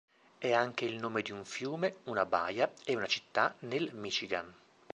[0.39, 4.51] È anche il nome di un fiume, una baia e una città nel Michigan.